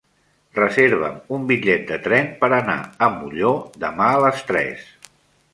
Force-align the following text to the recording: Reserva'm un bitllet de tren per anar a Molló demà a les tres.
Reserva'm 0.59 1.19
un 1.37 1.43
bitllet 1.51 1.85
de 1.91 1.99
tren 2.07 2.33
per 2.41 2.51
anar 2.57 2.79
a 3.09 3.13
Molló 3.19 3.55
demà 3.87 4.09
a 4.17 4.21
les 4.27 4.45
tres. 4.51 4.93